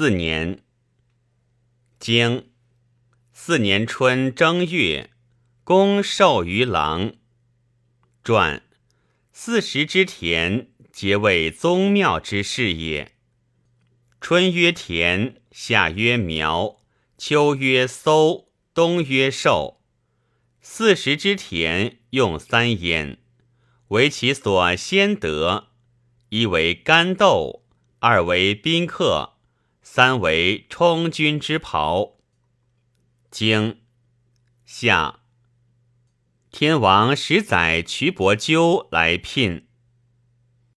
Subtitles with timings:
[0.00, 0.62] 四年，
[1.98, 2.50] 经
[3.32, 5.10] 四年春正月，
[5.64, 7.14] 公授于郎。
[8.22, 8.62] 传
[9.32, 13.16] 四时之田，皆为宗庙之事也。
[14.20, 16.76] 春曰田，夏曰苗，
[17.16, 19.82] 秋曰搜，冬曰寿。
[20.60, 23.18] 四时之田，用三焉，
[23.88, 25.70] 为其所先得：
[26.28, 27.64] 一为干豆，
[27.98, 29.37] 二为宾客。
[29.90, 32.18] 三为充军之袍。
[33.30, 33.80] 经
[34.66, 35.20] 夏，
[36.50, 39.67] 天王使载瞿伯鸠来聘。